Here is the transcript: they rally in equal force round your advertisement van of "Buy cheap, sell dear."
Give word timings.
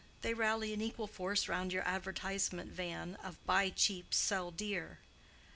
they 0.21 0.33
rally 0.33 0.73
in 0.73 0.81
equal 0.81 1.05
force 1.05 1.47
round 1.47 1.71
your 1.71 1.87
advertisement 1.87 2.71
van 2.71 3.13
of 3.23 3.37
"Buy 3.45 3.69
cheap, 3.69 4.15
sell 4.15 4.49
dear." 4.49 4.97